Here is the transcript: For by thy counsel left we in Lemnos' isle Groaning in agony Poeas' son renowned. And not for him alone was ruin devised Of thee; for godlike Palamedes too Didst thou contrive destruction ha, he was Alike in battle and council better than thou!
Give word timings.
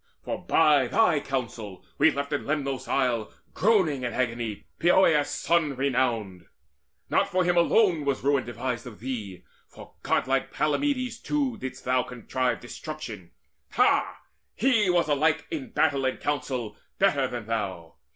For 0.23 0.43
by 0.47 0.87
thy 0.87 1.19
counsel 1.19 1.85
left 1.99 2.31
we 2.31 2.35
in 2.37 2.45
Lemnos' 2.47 2.87
isle 2.87 3.31
Groaning 3.53 4.01
in 4.01 4.13
agony 4.13 4.65
Poeas' 4.79 5.29
son 5.29 5.75
renowned. 5.75 6.39
And 6.41 6.47
not 7.11 7.29
for 7.29 7.43
him 7.43 7.55
alone 7.55 8.03
was 8.03 8.23
ruin 8.23 8.43
devised 8.43 8.87
Of 8.87 8.99
thee; 8.99 9.43
for 9.67 9.93
godlike 10.01 10.51
Palamedes 10.51 11.19
too 11.19 11.55
Didst 11.59 11.85
thou 11.85 12.01
contrive 12.01 12.59
destruction 12.61 13.29
ha, 13.73 14.21
he 14.55 14.89
was 14.89 15.07
Alike 15.07 15.45
in 15.51 15.69
battle 15.69 16.03
and 16.05 16.19
council 16.19 16.75
better 16.97 17.27
than 17.27 17.45
thou! 17.45 17.97